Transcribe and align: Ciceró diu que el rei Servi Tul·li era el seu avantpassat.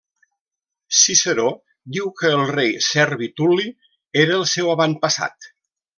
Ciceró 0.99 1.43
diu 1.97 2.09
que 2.21 2.33
el 2.37 2.41
rei 2.53 2.73
Servi 2.87 3.29
Tul·li 3.41 3.69
era 4.23 4.37
el 4.39 4.49
seu 4.57 4.73
avantpassat. 4.77 5.53